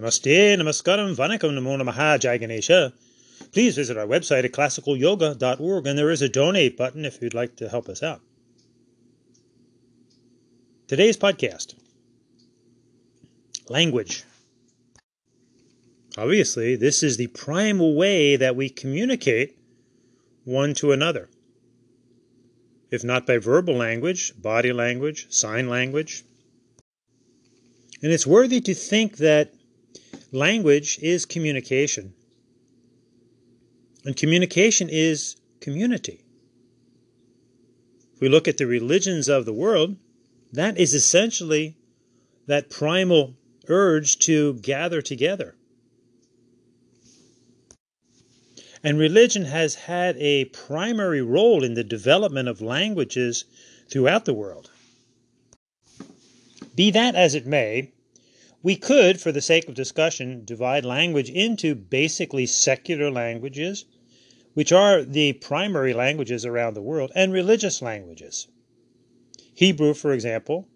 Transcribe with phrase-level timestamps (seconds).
[0.00, 2.92] Namaste, Namaskaram, Vanakkam, Namo Namaha, Jai.
[3.52, 7.56] Please visit our website at classicalyoga.org and there is a donate button if you'd like
[7.56, 8.20] to help us out.
[10.88, 11.74] Today's podcast
[13.68, 14.24] Language.
[16.16, 19.56] Obviously, this is the primal way that we communicate
[20.44, 21.28] one to another.
[22.90, 26.24] If not by verbal language, body language, sign language.
[28.02, 29.52] And it's worthy to think that
[30.32, 32.14] language is communication.
[34.04, 36.24] And communication is community.
[38.14, 39.96] If we look at the religions of the world,
[40.52, 41.76] that is essentially
[42.46, 43.34] that primal
[43.68, 45.54] urge to gather together.
[48.82, 53.44] And religion has had a primary role in the development of languages
[53.90, 54.70] throughout the world.
[56.74, 57.92] Be that as it may,
[58.62, 63.86] we could, for the sake of discussion, divide language into basically secular languages,
[64.52, 68.48] which are the primary languages around the world, and religious languages.
[69.54, 70.68] Hebrew, for example,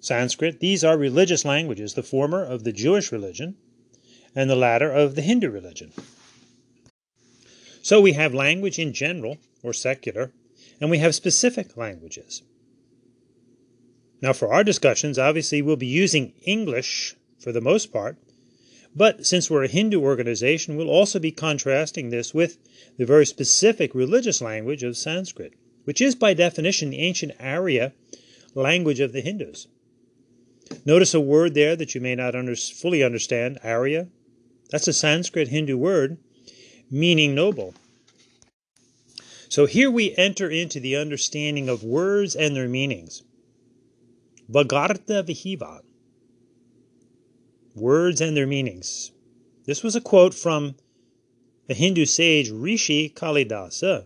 [0.00, 3.56] Sanskrit, these are religious languages, the former of the Jewish religion
[4.34, 5.92] and the latter of the Hindu religion.
[7.82, 10.32] So we have language in general, or secular,
[10.80, 12.42] and we have specific languages.
[14.20, 18.16] Now, for our discussions, obviously, we'll be using English for the most part,
[18.94, 22.58] but since we're a Hindu organization, we'll also be contrasting this with
[22.98, 27.92] the very specific religious language of Sanskrit, which is by definition the ancient Arya
[28.54, 29.66] language of the Hindus.
[30.84, 34.08] Notice a word there that you may not under, fully understand Arya.
[34.70, 36.18] That's a Sanskrit Hindu word
[36.90, 37.74] meaning noble.
[39.48, 43.22] So here we enter into the understanding of words and their meanings.
[44.50, 45.80] Vagartha Vihiva.
[47.74, 49.12] Words and their meanings.
[49.64, 50.74] This was a quote from
[51.68, 54.04] the Hindu sage Rishi Kalidasa, uh,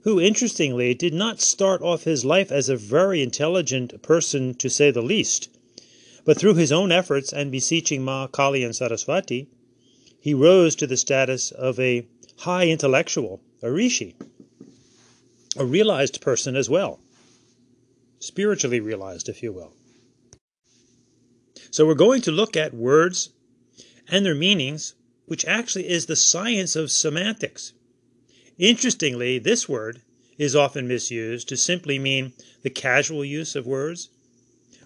[0.00, 4.90] who interestingly did not start off his life as a very intelligent person to say
[4.90, 5.48] the least,
[6.24, 9.48] but through his own efforts and beseeching Ma Kali and Saraswati,
[10.18, 12.06] he rose to the status of a
[12.38, 14.16] high intellectual, a rishi,
[15.56, 16.98] a realized person as well,
[18.18, 19.72] spiritually realized, if you will.
[21.72, 23.30] So we're going to look at words
[24.06, 24.92] and their meanings,
[25.24, 27.72] which actually is the science of semantics.
[28.58, 30.02] Interestingly, this word
[30.36, 34.10] is often misused to simply mean the casual use of words,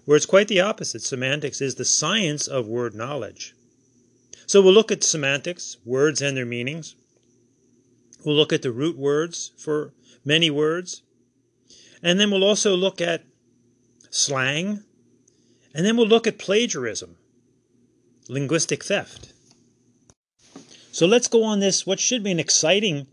[0.05, 1.01] where it's quite the opposite.
[1.01, 3.53] Semantics is the science of word knowledge.
[4.45, 6.95] So we'll look at semantics, words and their meanings.
[8.23, 9.93] We'll look at the root words for
[10.23, 11.03] many words.
[12.01, 13.25] And then we'll also look at
[14.09, 14.85] slang.
[15.77, 17.17] And then we'll look at plagiarism,
[18.27, 19.31] linguistic theft.
[20.91, 23.05] So let's go on this, what should be an exciting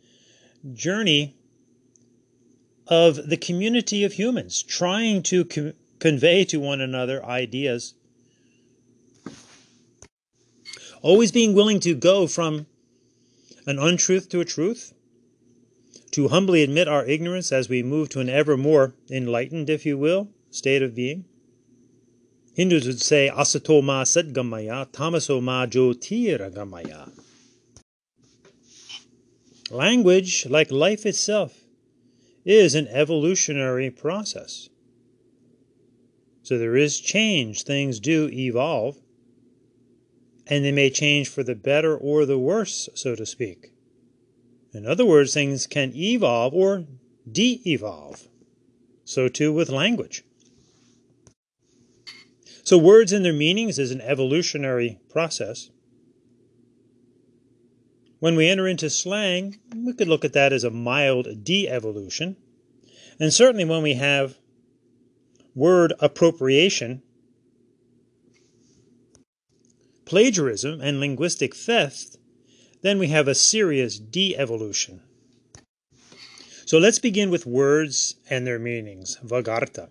[0.73, 1.37] journey
[2.89, 7.95] of the community of humans trying to co- convey to one another ideas
[11.03, 12.67] always being willing to go from
[13.67, 14.95] an untruth to a truth,
[16.13, 19.99] to humbly admit our ignorance as we move to an ever more enlightened, if you
[19.99, 21.27] will, state of being.
[22.55, 27.11] Hindus would say asato ma sadgamaya, tamaso ma jyotirgamaya.
[29.71, 31.65] Language, like life itself,
[32.45, 34.69] is an evolutionary process.
[36.43, 38.99] So there is change, things do evolve
[40.47, 43.73] and they may change for the better or the worse, so to speak.
[44.73, 46.85] In other words, things can evolve or
[47.31, 48.29] de evolve.
[49.05, 50.23] So too with language.
[52.65, 55.71] So, words and their meanings is an evolutionary process.
[58.21, 62.37] When we enter into slang, we could look at that as a mild de evolution.
[63.21, 64.39] And certainly when we have
[65.55, 67.03] word appropriation,
[70.07, 72.17] plagiarism and linguistic theft,
[72.81, 75.03] then we have a serious de evolution.
[76.65, 79.91] So let's begin with words and their meanings, Vagartha.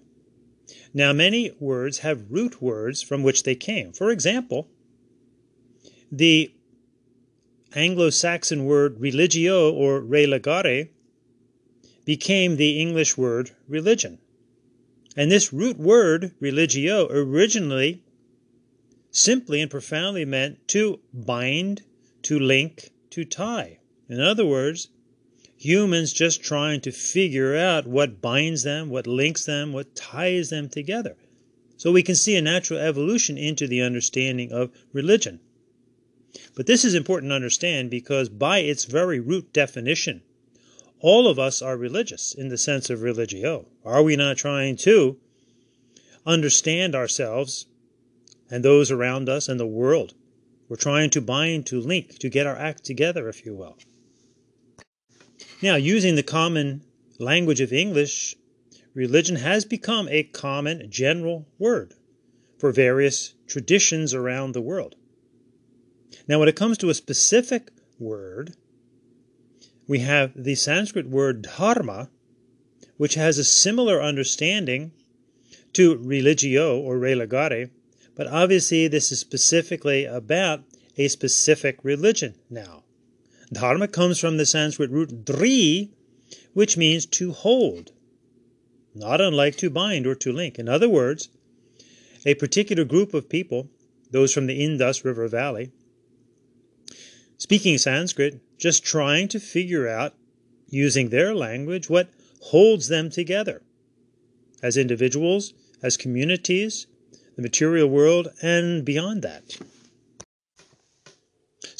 [0.94, 3.94] Now, many words have root words from which they came.
[3.94, 4.68] For example,
[6.12, 6.54] the
[7.74, 10.90] Anglo Saxon word religio or religare
[12.06, 14.20] became the English word religion.
[15.16, 18.04] And this root word, religio, originally
[19.10, 21.84] simply and profoundly meant to bind,
[22.24, 23.80] to link, to tie.
[24.10, 24.90] In other words,
[25.64, 30.68] humans just trying to figure out what binds them, what links them, what ties them
[30.68, 31.16] together.
[31.78, 35.40] So we can see a natural evolution into the understanding of religion.
[36.56, 40.22] But this is important to understand because, by its very root definition,
[41.00, 43.68] all of us are religious in the sense of religio.
[43.86, 45.18] Are we not trying to
[46.26, 47.68] understand ourselves
[48.50, 50.14] and those around us and the world?
[50.68, 53.78] We're trying to bind, to link, to get our act together, if you will.
[55.64, 56.82] Now, using the common
[57.20, 58.36] language of English,
[58.94, 61.94] religion has become a common general word
[62.60, 64.96] for various traditions around the world.
[66.28, 68.58] Now, when it comes to a specific word,
[69.88, 72.10] we have the Sanskrit word dharma,
[72.98, 74.92] which has a similar understanding
[75.72, 77.70] to religio or religare,
[78.16, 80.66] but obviously this is specifically about
[80.98, 82.84] a specific religion now.
[83.54, 85.92] Dharma comes from the Sanskrit root dri,
[86.54, 87.92] which means to hold,
[88.94, 90.60] not unlike to bind or to link.
[90.60, 91.30] In other words,
[92.26, 93.70] a particular group of people,
[94.12, 95.72] those from the Indus River Valley,
[97.38, 100.14] speaking Sanskrit, just trying to figure out,
[100.70, 102.10] using their language, what
[102.42, 103.62] holds them together
[104.62, 105.54] as individuals,
[105.84, 106.88] as communities,
[107.36, 109.58] the material world, and beyond that.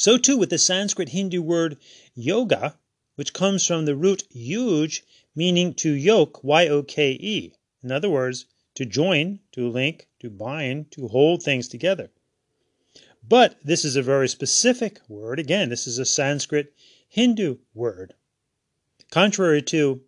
[0.04, 1.78] So, too, with the Sanskrit Hindu word
[2.14, 2.78] yoga,
[3.14, 5.00] which comes from the root yuj,
[5.34, 7.54] meaning to yoke, Y O K E.
[7.82, 12.10] In other words, to join, to link, to bind, to hold things together.
[13.26, 15.38] But this is a very specific word.
[15.38, 16.74] Again, this is a Sanskrit
[17.08, 18.12] Hindu word.
[19.10, 20.02] Contrary to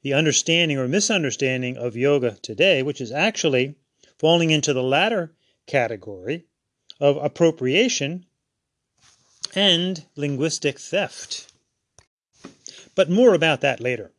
[0.00, 3.74] the understanding or misunderstanding of yoga today, which is actually
[4.16, 5.34] falling into the latter
[5.66, 6.46] category
[6.98, 8.24] of appropriation
[9.54, 11.52] and linguistic theft.
[12.94, 14.12] But more about that later.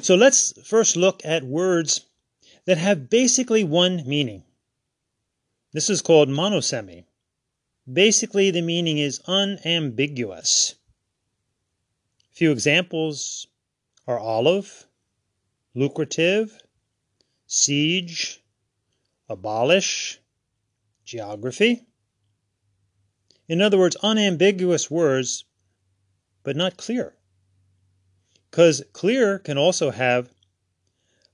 [0.00, 2.06] So let's first look at words
[2.64, 4.44] that have basically one meaning.
[5.72, 7.04] This is called monosemy.
[7.90, 10.76] Basically, the meaning is unambiguous.
[12.30, 13.46] A few examples
[14.06, 14.86] are olive,
[15.74, 16.62] lucrative,
[17.46, 18.40] siege,
[19.28, 20.20] abolish,
[21.04, 21.86] geography.
[23.48, 25.44] In other words, unambiguous words,
[26.42, 27.16] but not clear.
[28.50, 30.32] Because clear can also have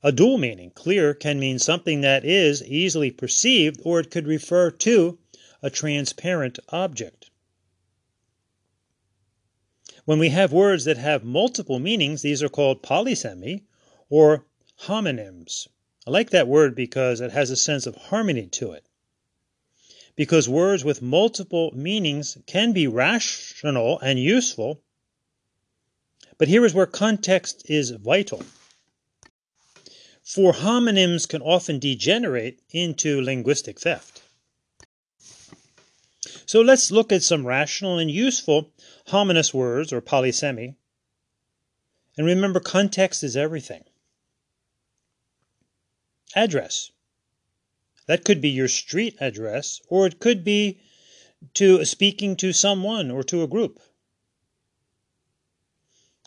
[0.02, 0.70] a dual meaning.
[0.70, 5.18] Clear can mean something that is easily perceived, or it could refer to
[5.62, 7.30] a transparent object.
[10.04, 13.64] When we have words that have multiple meanings, these are called polysemy
[14.08, 14.46] or
[14.84, 15.68] homonyms.
[16.06, 18.87] I like that word because it has a sense of harmony to it.
[20.18, 24.82] Because words with multiple meanings can be rational and useful,
[26.38, 28.42] but here is where context is vital.
[30.24, 34.22] For homonyms can often degenerate into linguistic theft.
[36.46, 38.72] So let's look at some rational and useful
[39.06, 40.74] homonymous words or polysemy.
[42.16, 43.84] And remember, context is everything.
[46.34, 46.90] Address.
[48.08, 50.80] That could be your street address, or it could be
[51.54, 53.80] to speaking to someone or to a group.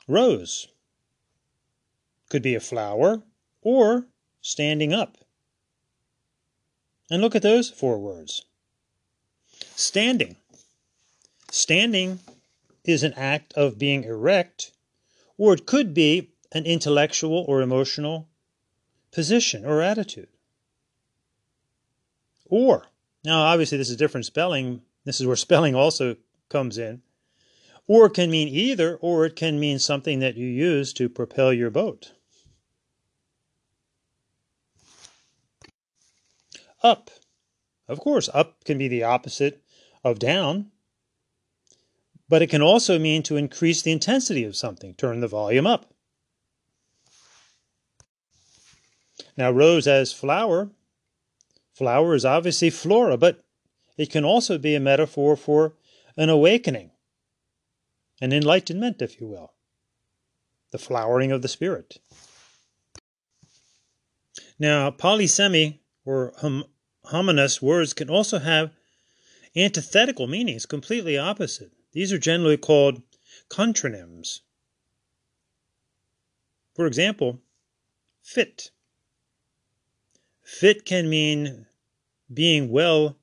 [0.08, 0.68] Rose
[2.30, 3.24] could be a flower
[3.64, 4.06] or
[4.42, 5.18] standing up.
[7.10, 8.46] And look at those four words.
[9.76, 10.36] Standing.
[11.50, 12.20] Standing
[12.86, 14.72] is an act of being erect,
[15.36, 18.30] or it could be an intellectual or emotional
[19.12, 20.30] position or attitude.
[22.52, 22.86] Or,
[23.24, 24.82] now obviously this is different spelling.
[25.06, 26.18] This is where spelling also
[26.50, 27.02] comes in.
[27.88, 31.72] Or can mean either, or it can mean something that you use to propel your
[31.72, 32.12] boat.
[36.84, 37.10] Up.
[37.88, 39.64] Of course, up can be the opposite
[40.04, 40.72] of down,
[42.28, 45.94] but it can also mean to increase the intensity of something, turn the volume up.
[49.38, 50.70] Now, rose as flower,
[51.82, 53.44] flower is obviously flora, but
[53.98, 55.74] it can also be a metaphor for
[56.16, 56.92] an awakening,
[58.22, 59.54] an enlightenment, if you will,
[60.70, 61.98] the flowering of the spirit.
[64.60, 66.66] Now, polysemy or hom-
[67.06, 68.70] homonymous words can also have
[69.56, 71.72] antithetical meanings, completely opposite.
[71.94, 73.02] These are generally called
[73.50, 74.42] contronyms.
[76.76, 77.42] For example,
[78.22, 78.70] fit.
[80.44, 81.66] Fit can mean
[82.34, 83.18] being well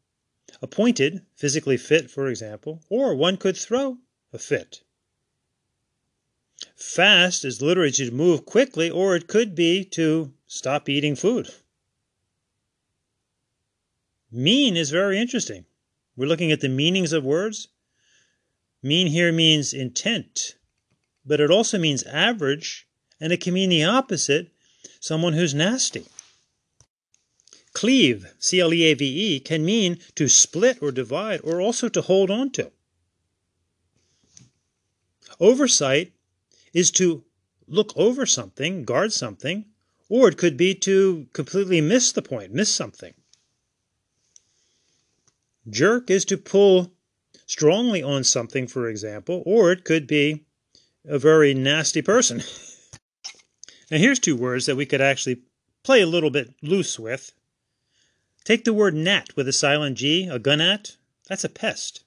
[0.61, 3.99] appointed, physically fit, for example, or one could throw
[4.33, 4.83] a fit.
[6.75, 11.49] Fast is literally to move quickly, or it could be to stop eating food.
[14.31, 15.65] Mean is very interesting.
[16.17, 17.69] We're looking at the meanings of words.
[18.83, 20.57] Mean here means intent,
[21.25, 22.87] but it also means average,
[23.21, 24.51] and it can mean the opposite
[25.01, 26.07] someone who's nasty.
[27.73, 31.89] Cleave, C L E A V E, can mean to split or divide, or also
[31.89, 32.73] to hold on to.
[35.41, 36.13] Oversight
[36.73, 37.25] is to
[37.67, 39.67] look over something, guard something,
[40.09, 43.15] or it could be to completely miss the point, miss something.
[45.69, 46.93] Jerk is to pull
[47.47, 50.47] strongly on something, for example, or it could be
[51.05, 52.39] a very nasty person.
[53.91, 55.43] now, here's two words that we could actually
[55.83, 57.33] play a little bit loose with.
[58.49, 60.97] Take the word gnat with a silent G, a gunat,
[61.29, 62.03] that's a pest.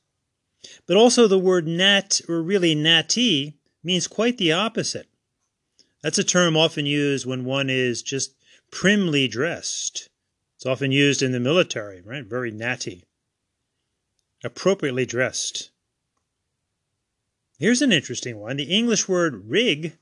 [0.87, 5.07] But also the word gnat, or really natty, means quite the opposite.
[6.01, 8.33] That's a term often used when one is just
[8.71, 10.09] primly dressed.
[10.55, 12.25] It's often used in the military, right?
[12.25, 13.03] Very natty.
[14.43, 15.69] Appropriately dressed.
[17.59, 18.57] Here's an interesting one.
[18.57, 19.95] The English word rig,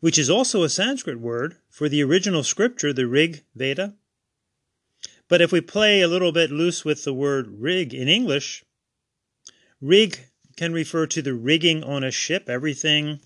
[0.00, 3.94] which is also a Sanskrit word for the original scripture, the Rig Veda.
[5.30, 8.64] But if we play a little bit loose with the word rig in English,
[9.80, 10.18] rig
[10.56, 13.20] can refer to the rigging on a ship, everything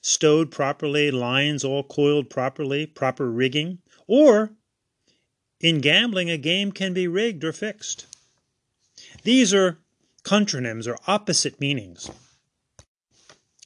[0.00, 3.80] stowed properly, lines all coiled properly, proper rigging.
[4.06, 4.52] Or
[5.60, 8.06] in gambling, a game can be rigged or fixed.
[9.24, 9.78] These are
[10.22, 12.10] contronyms or opposite meanings.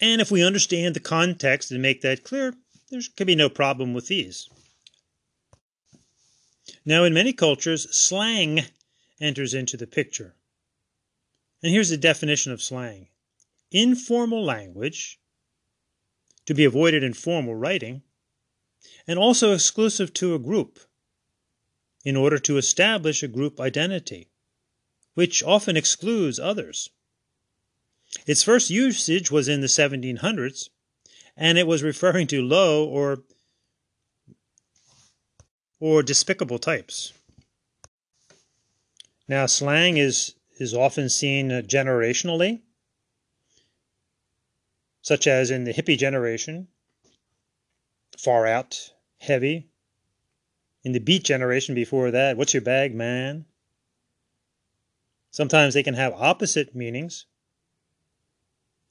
[0.00, 2.54] And if we understand the context and make that clear,
[2.90, 4.48] there can be no problem with these.
[6.88, 8.64] Now, in many cultures, slang
[9.20, 10.36] enters into the picture.
[11.62, 13.08] And here's the definition of slang
[13.70, 15.20] informal language
[16.46, 18.04] to be avoided in formal writing,
[19.06, 20.78] and also exclusive to a group
[22.06, 24.30] in order to establish a group identity,
[25.12, 26.88] which often excludes others.
[28.26, 30.70] Its first usage was in the 1700s,
[31.36, 33.24] and it was referring to low or
[35.80, 37.12] or despicable types.
[39.28, 42.60] Now, slang is, is often seen generationally
[45.08, 46.68] such as in the hippie generation,
[48.18, 49.66] far out, heavy.
[50.84, 53.46] In the beat generation before that, what's your bag, man?
[55.30, 57.24] Sometimes they can have opposite meanings.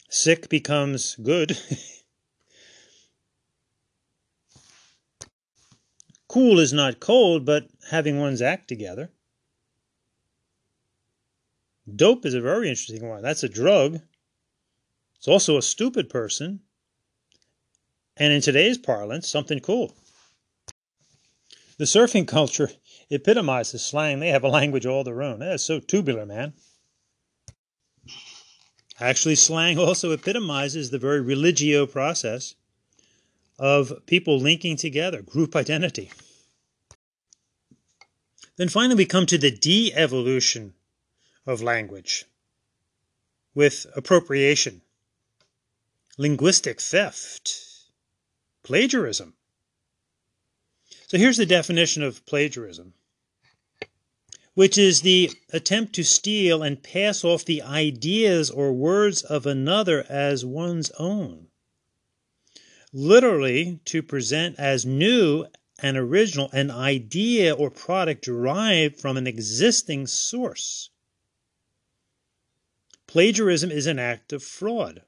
[0.09, 1.55] Sick becomes good.
[6.27, 9.11] cool is not cold, but having one's act together.
[11.95, 13.21] Dope is a very interesting one.
[13.21, 14.01] That's a drug.
[15.17, 16.59] It's also a stupid person,
[18.17, 19.95] and in today's parlance, something cool.
[21.77, 22.71] The surfing culture
[23.09, 24.19] epitomizes slang.
[24.19, 25.39] They have a language all their own.
[25.39, 26.53] That's so tubular, man.
[28.99, 32.55] Actually, slang also epitomizes the very religio process
[33.59, 36.11] of people linking together, group identity.
[38.57, 40.73] Then finally, we come to the de evolution
[41.45, 42.25] of language
[43.53, 44.81] with appropriation
[46.17, 47.89] linguistic theft,
[48.63, 49.33] plagiarism.
[51.07, 52.93] So here's the definition of plagiarism,
[54.55, 60.05] which is the attempt to steal and pass off the ideas or words of another
[60.09, 61.47] as one's own.
[62.93, 65.45] Literally, to present as new
[65.79, 70.89] and original an idea or product derived from an existing source.
[73.05, 75.03] Plagiarism is an act of fraud.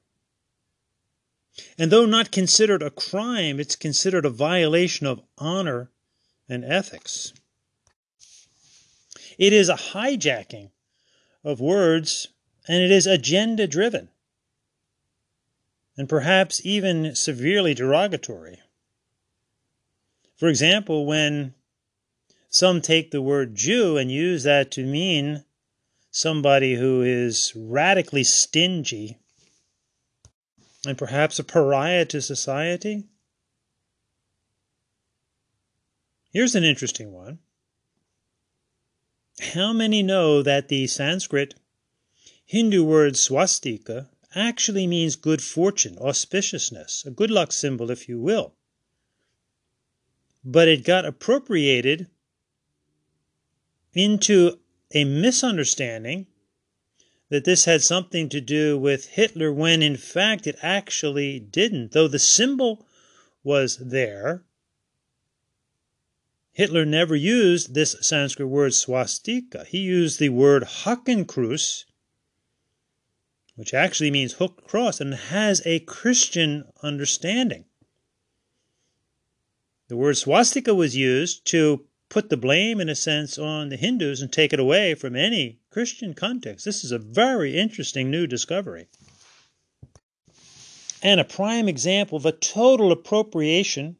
[1.78, 5.92] And though not considered a crime, it's considered a violation of honor
[6.48, 7.34] and ethics.
[9.38, 10.72] It is a hijacking
[11.44, 12.28] of words
[12.68, 14.10] and it is agenda driven
[16.00, 18.58] and perhaps even severely derogatory.
[20.38, 21.56] For example, when
[22.50, 25.44] some take the word Jew and use that to mean
[26.10, 29.18] somebody who is radically stingy
[30.88, 33.04] and perhaps a pariah to society?
[36.32, 37.40] Here's an interesting one.
[39.54, 41.56] How many know that the Sanskrit
[42.46, 48.56] Hindu word swastika actually means good fortune, auspiciousness, a good luck symbol, if you will?
[50.44, 52.08] But it got appropriated
[53.94, 54.60] into
[54.92, 56.28] a misunderstanding
[57.30, 61.92] that this had something to do with Hitler when in fact it actually didn't.
[61.92, 62.86] Though the symbol
[63.44, 64.44] was there,
[66.52, 69.64] Hitler never used this Sanskrit word swastika.
[69.66, 71.86] He used the word Hakenkreuz,
[73.60, 77.66] which actually means hooked cross and has a Christian understanding.
[79.90, 84.22] The word swastika was used to put the blame, in a sense, on the Hindus
[84.22, 86.64] and take it away from any Christian context.
[86.64, 88.88] This is a very interesting new discovery.
[91.04, 93.98] And a prime example of a total appropriation,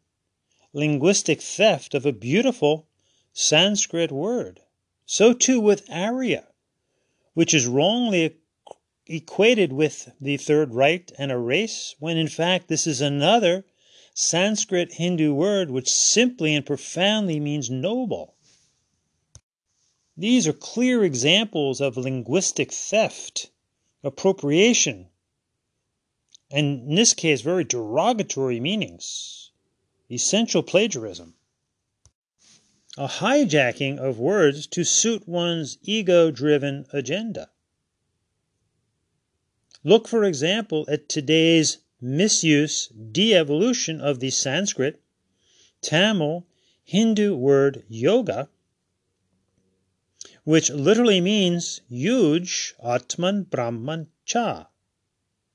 [0.72, 2.88] linguistic theft of a beautiful
[3.34, 4.62] Sanskrit word.
[5.06, 6.48] So too with Arya,
[7.34, 8.39] which is wrongly
[9.10, 13.66] equated with the Third Reich and a race, when in fact this is another
[14.14, 18.36] Sanskrit Hindu word which simply and profoundly means noble.
[20.16, 23.50] These are clear examples of linguistic theft,
[24.04, 25.08] appropriation,
[26.52, 29.52] and in this case, very derogatory meanings,
[30.12, 31.36] essential plagiarism,
[32.98, 37.50] a hijacking of words to suit one's ego driven agenda.
[39.84, 45.02] Look, for example, at today's misuse, de evolution of the Sanskrit,
[45.82, 46.46] Tamil,
[46.84, 48.50] Hindu word yoga,
[50.44, 54.68] which literally means yuj, Atman Brahman Cha.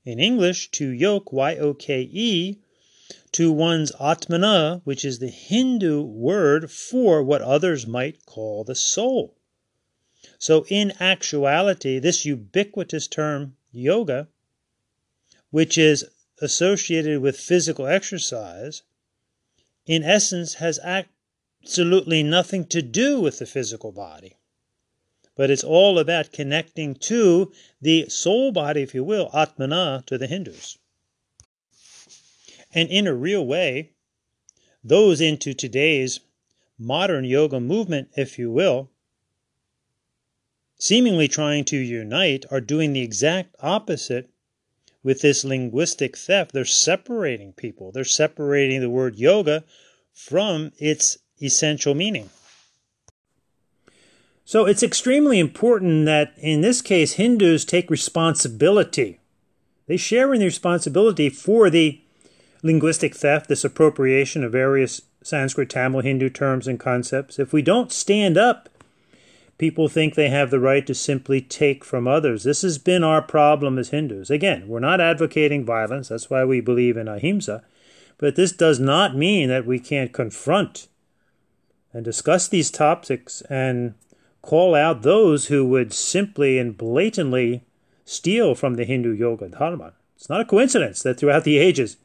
[0.05, 2.59] In English, to yoke, Y O K E,
[3.31, 9.35] to one's Atmana, which is the Hindu word for what others might call the soul.
[10.39, 14.27] So, in actuality, this ubiquitous term, yoga,
[15.51, 16.05] which is
[16.41, 18.83] associated with physical exercise,
[19.85, 24.35] in essence, has absolutely nothing to do with the physical body.
[25.35, 27.51] But it's all about connecting to
[27.81, 30.77] the soul body, if you will, Atmana, to the Hindus.
[32.73, 33.91] And in a real way,
[34.83, 36.19] those into today's
[36.77, 38.89] modern yoga movement, if you will,
[40.77, 44.29] seemingly trying to unite, are doing the exact opposite
[45.03, 47.91] with this linguistic theft, they're separating people.
[47.91, 49.63] They're separating the word yoga
[50.11, 52.31] from its essential meaning.
[54.45, 59.19] So it's extremely important that in this case, Hindus take responsibility.
[59.87, 62.01] They share in the responsibility for the
[62.63, 67.37] linguistic theft, this appropriation of various Sanskrit, Tamil, Hindu terms and concepts.
[67.37, 68.69] If we don't stand up
[69.57, 72.43] people think they have the right to simply take from others.
[72.43, 74.29] This has been our problem as Hindus.
[74.29, 77.63] Again, we're not advocating violence, that's why we believe in ahimsa,
[78.17, 80.87] but this does not mean that we can't confront
[81.93, 83.93] and discuss these topics and
[84.41, 87.63] call out those who would simply and blatantly
[88.03, 89.93] steal from the Hindu yoga dharma.
[90.15, 91.97] It's not a coincidence that throughout the ages,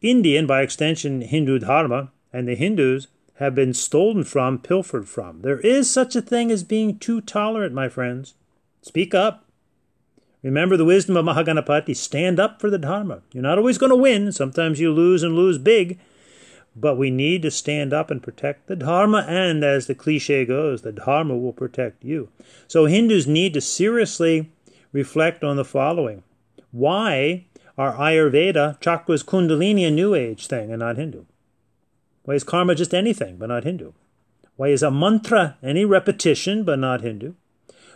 [0.00, 5.42] Indian, by extension Hindu dharma, and the Hindus have been stolen from, pilfered from.
[5.42, 8.34] There is such a thing as being too tolerant, my friends.
[8.82, 9.44] Speak up.
[10.42, 13.22] Remember the wisdom of Mahaganapati stand up for the Dharma.
[13.32, 14.30] You're not always going to win.
[14.30, 15.98] Sometimes you lose and lose big.
[16.76, 20.82] But we need to stand up and protect the Dharma, and as the cliche goes,
[20.82, 22.28] the Dharma will protect you.
[22.66, 24.50] So Hindus need to seriously
[24.92, 26.24] reflect on the following
[26.72, 27.46] Why
[27.78, 31.24] are Ayurveda, chakras, Kundalini, a New Age thing and not Hindu?
[32.24, 33.92] Why is karma just anything but not Hindu?
[34.56, 37.34] Why is a mantra any repetition but not Hindu?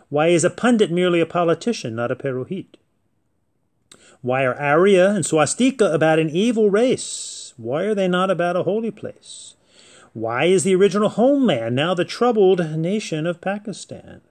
[0.08, 2.76] Why is a pundit merely a politician, not a Purohit?
[4.20, 7.54] Why are Arya and Swastika about an evil race?
[7.56, 9.54] Why are they not about a holy place?
[10.12, 14.22] Why is the original homeland now the troubled nation of Pakistan?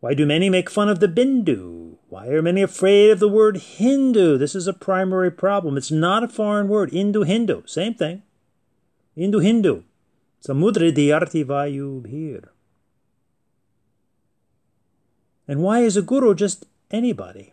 [0.00, 1.96] Why do many make fun of the Bindu?
[2.08, 4.38] Why are many afraid of the word Hindu?
[4.38, 5.76] This is a primary problem.
[5.76, 6.90] It's not a foreign word.
[6.90, 8.22] Hindu, Hindu, same thing.
[9.20, 9.82] Hindu Hindu.
[10.42, 12.48] Samudra Diyarti Bhir.
[15.46, 17.52] And why is a guru just anybody?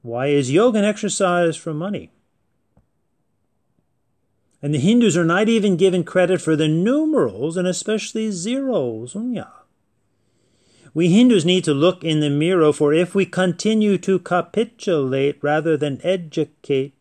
[0.00, 2.10] Why is yoga an exercise for money?
[4.62, 9.12] And the Hindus are not even given credit for the numerals and especially zeros.
[9.12, 9.46] Mm,
[10.94, 15.76] we Hindus need to look in the mirror, for if we continue to capitulate rather
[15.76, 16.97] than educate,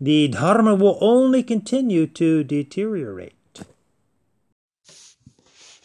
[0.00, 3.34] the Dharma will only continue to deteriorate.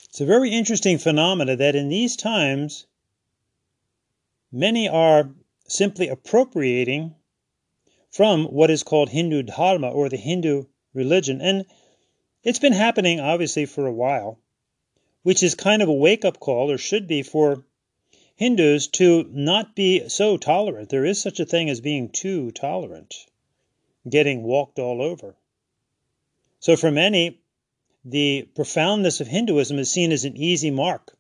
[0.06, 2.86] It's a very interesting phenomena that in these times,
[4.52, 5.32] many are
[5.68, 7.16] simply appropriating
[8.12, 11.42] from what is called Hindu Dharma or the Hindu religion.
[11.42, 11.66] And
[12.44, 14.38] it's been happening, obviously, for a while,
[15.24, 17.66] which is kind of a wake up call, or should be, for
[18.36, 20.90] Hindus to not be so tolerant.
[20.90, 23.16] There is such a thing as being too tolerant
[24.08, 25.36] getting walked all over.
[26.60, 27.40] So for many,
[28.06, 31.16] the profoundness of Hinduism is seen as an easy mark.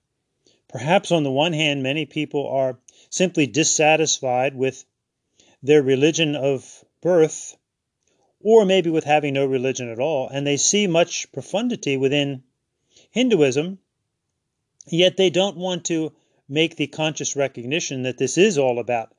[0.69, 4.83] Perhaps on the one hand, many people are simply dissatisfied with
[5.61, 7.55] their religion of birth,
[8.41, 12.43] or maybe with having no religion at all, and they see much profundity within
[13.11, 13.79] Hinduism,
[14.87, 16.11] yet they don't want to
[16.49, 19.13] make the conscious recognition that this is all about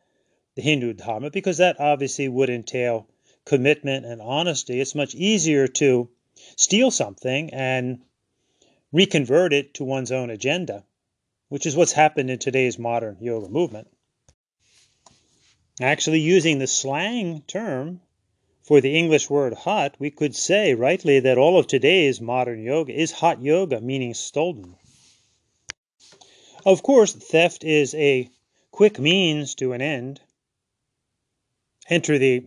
[0.57, 3.09] the Hindu Dharma, because that obviously would entail
[3.45, 4.81] commitment and honesty.
[4.81, 6.09] It's much easier to
[6.57, 8.01] steal something and
[8.93, 10.85] reconvert it to one's own agenda
[11.55, 13.87] which is what's happened in today's modern yoga movement.
[15.81, 18.01] Actually, using the slang term
[18.63, 22.93] for the English word hot, we could say rightly that all of today's modern yoga
[22.93, 24.75] is hot yoga, meaning stolen.
[26.67, 28.29] Of course, theft is a
[28.73, 30.21] quick means to an end.
[31.89, 32.47] Enter the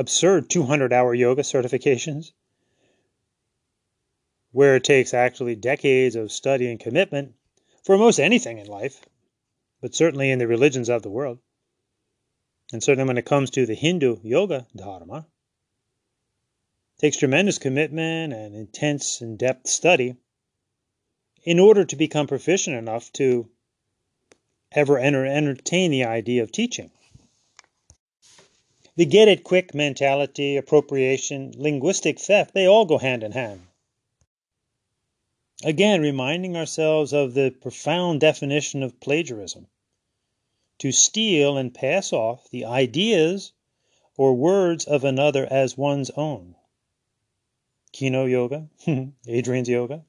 [0.00, 2.32] absurd 200 hour yoga certifications,
[4.50, 7.34] where it takes actually decades of study and commitment
[7.84, 9.04] for most anything in life,
[9.82, 11.38] but certainly in the religions of the world.
[12.72, 15.26] And certainly when it comes to the Hindu yoga dharma,
[16.98, 20.16] takes tremendous commitment and intense in depth study
[21.44, 23.50] in order to become proficient enough to
[24.72, 26.90] ever enter, entertain the idea of teaching.
[28.96, 33.62] The get it quick mentality, appropriation, linguistic theft, they all go hand in hand.
[35.62, 39.66] Again, reminding ourselves of the profound definition of plagiarism
[40.78, 43.52] to steal and pass off the ideas
[44.16, 46.54] or words of another as one's own.
[47.92, 48.68] Kino Yoga,
[49.28, 50.04] Adrian's Yoga.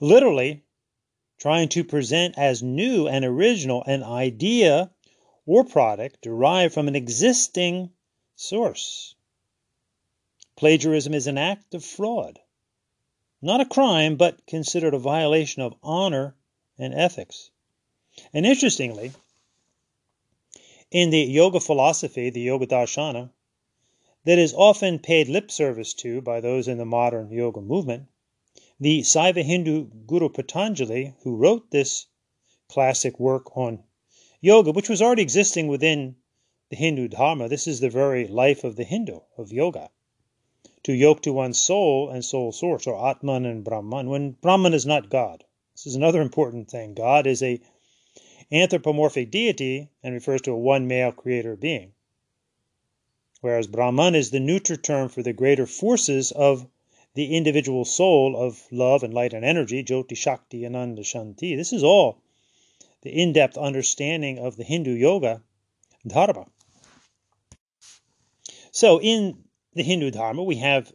[0.00, 0.62] Literally,
[1.38, 4.90] trying to present as new and original an idea
[5.48, 7.90] or product derived from an existing
[8.36, 9.16] source.
[10.54, 12.38] Plagiarism is an act of fraud
[13.40, 16.34] not a crime, but considered a violation of honor
[16.76, 17.50] and ethics.
[18.32, 19.12] And interestingly,
[20.90, 23.30] in the yoga philosophy, the Yoga Darshana,
[24.24, 28.08] that is often paid lip service to by those in the modern yoga movement,
[28.80, 32.06] the Saiva Hindu Guru Patanjali, who wrote this
[32.68, 33.84] classic work on
[34.40, 36.16] yoga, which was already existing within
[36.70, 39.90] the Hindu Dharma, this is the very life of the Hindu, of yoga
[40.84, 44.86] to yoke to one's soul and soul source, or Atman and Brahman, when Brahman is
[44.86, 45.44] not God.
[45.74, 46.94] This is another important thing.
[46.94, 47.60] God is a
[48.50, 51.92] anthropomorphic deity and refers to a one male creator being.
[53.42, 56.66] Whereas Brahman is the neuter term for the greater forces of
[57.14, 61.54] the individual soul of love and light and energy, Jyoti Shakti Ananda Shanti.
[61.54, 62.22] This is all
[63.02, 65.42] the in depth understanding of the Hindu yoga
[66.06, 66.46] dharma.
[68.72, 70.92] So, in the Hindu Dharma, we have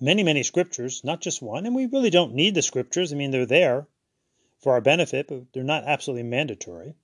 [0.00, 3.12] many, many scriptures, not just one, and we really don't need the scriptures.
[3.12, 3.86] I mean, they're there
[4.60, 6.94] for our benefit, but they're not absolutely mandatory.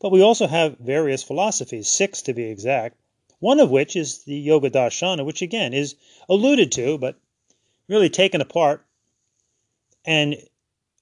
[0.00, 2.96] But we also have various philosophies, six to be exact,
[3.40, 5.96] one of which is the Yoga Darshana, which again is
[6.28, 7.16] alluded to, but
[7.88, 8.86] really taken apart
[10.04, 10.36] and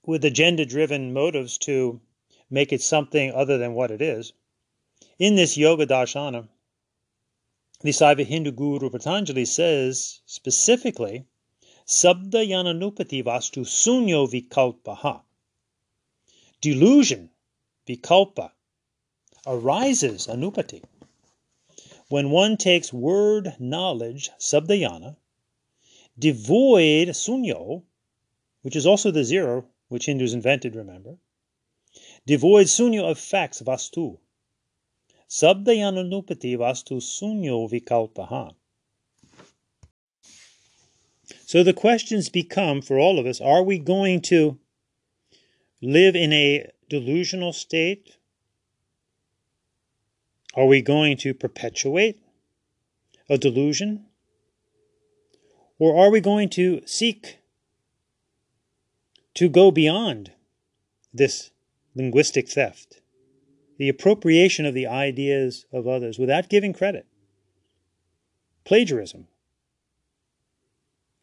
[0.04, 2.00] with agenda driven motives to
[2.50, 4.32] make it something other than what it is.
[5.18, 6.48] In this Yoga Darshana,
[7.82, 11.24] the Saiva Hindu Guru Patanjali says specifically,
[11.86, 15.22] Sabda Yananupati Vastu Sunyo Vikalpaha.
[16.60, 17.30] Delusion,
[17.88, 18.50] Vikalpa,
[19.46, 20.82] arises, Anupati,
[22.08, 25.16] when one takes word knowledge, Sabdayana,
[26.18, 27.82] devoid Sunyo,
[28.62, 31.16] which is also the zero which Hindus invented, remember,
[32.26, 34.18] devoid Sunyo of facts, Vastu,
[35.30, 38.52] Sabdayananupati vastu sunyo vikalpaha.
[41.46, 44.58] So the questions become for all of us are we going to
[45.80, 48.16] live in a delusional state?
[50.54, 52.20] Are we going to perpetuate
[53.28, 54.06] a delusion?
[55.78, 57.38] Or are we going to seek
[59.34, 60.32] to go beyond
[61.14, 61.50] this
[61.94, 63.00] linguistic theft?
[63.80, 67.06] the appropriation of the ideas of others without giving credit.
[68.66, 69.26] Plagiarism.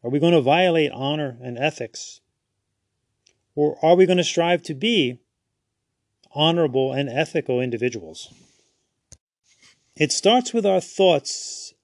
[0.02, 2.20] Are we going to violate honor and ethics?
[3.54, 5.20] Or are we going to strive to be
[6.34, 8.34] honorable and ethical individuals?
[9.94, 11.74] It starts with our thoughts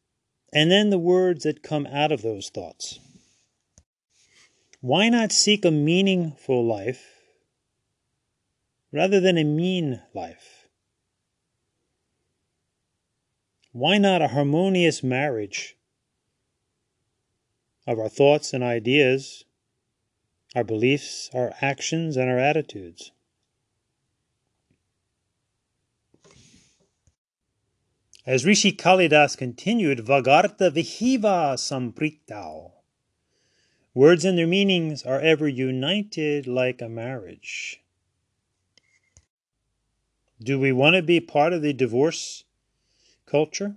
[0.53, 2.99] and then the words that come out of those thoughts.
[4.81, 7.14] Why not seek a meaningful life
[8.95, 10.69] rather than a mean life?
[13.73, 15.77] Why not a harmonious marriage
[17.87, 19.45] of our thoughts and ideas
[20.55, 23.11] our beliefs, our actions, and our attitudes.
[28.27, 32.71] As Rishi Kalidas continued, Vagarta Vihiva Sampritao.
[33.95, 37.84] Words and their meanings are ever united like a marriage.
[40.43, 42.45] Do we want to be part of the divorce
[43.27, 43.77] culture?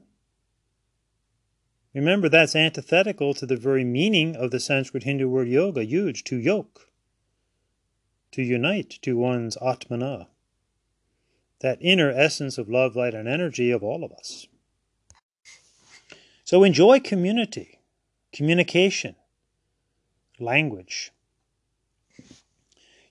[1.94, 6.38] Remember, that's antithetical to the very meaning of the Sanskrit Hindu word yoga, yuj, to
[6.38, 6.90] yoke,
[8.32, 10.28] to unite to one's Atmana,
[11.62, 14.48] that inner essence of love, light, and energy of all of us.
[16.44, 17.80] So enjoy community,
[18.32, 19.16] communication,
[20.40, 21.12] language.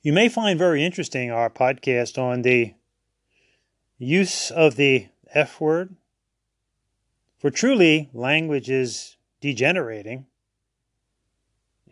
[0.03, 2.75] You may find very interesting our podcast on the
[3.99, 5.97] use of the F word
[7.39, 10.27] for truly, language is degenerating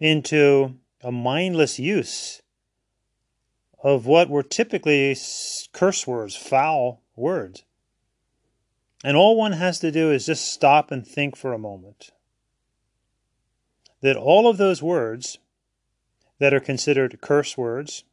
[0.00, 2.42] into a mindless use
[3.82, 5.16] of what were typically
[5.72, 7.62] curse words, foul words.
[9.04, 12.10] And all one has to do is just stop and think for a moment
[14.00, 15.38] that all of those words
[16.38, 18.04] that are considered curse words,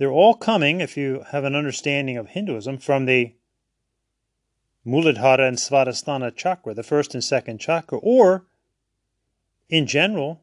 [0.00, 3.34] they're all coming, if you have an understanding of Hinduism, from the
[4.86, 8.46] Muladhara and Svadhisthana chakra, the first and second chakra, or
[9.68, 10.40] in general,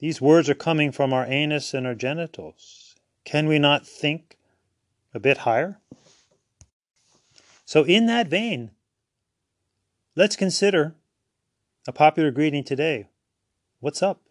[0.00, 2.94] these words are coming from our anus and our genitals.
[3.24, 4.36] Can we not think
[5.14, 5.80] a bit higher?
[7.64, 8.70] So, in that vein,
[10.14, 10.94] let's consider
[11.88, 13.06] a popular greeting today
[13.84, 14.23] What's up?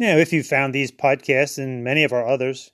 [0.00, 2.72] Now, if you found these podcasts and many of our others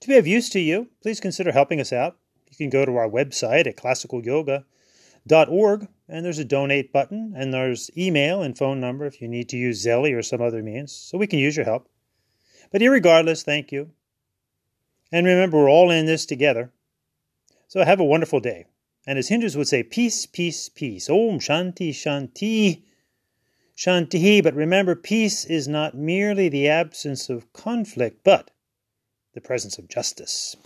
[0.00, 2.18] to be of use to you, please consider helping us out
[2.60, 7.90] you can go to our website at classicalyoga.org and there's a donate button and there's
[7.96, 11.18] email and phone number if you need to use Zelle or some other means, so
[11.18, 11.88] we can use your help.
[12.70, 13.90] But regardless, thank you.
[15.10, 16.72] And remember, we're all in this together.
[17.68, 18.66] So have a wonderful day.
[19.06, 21.08] And as Hindus would say, peace, peace, peace.
[21.10, 22.82] Om Shanti, Shanti,
[23.76, 24.42] Shanti.
[24.42, 28.50] But remember, peace is not merely the absence of conflict, but
[29.34, 30.56] the presence of justice.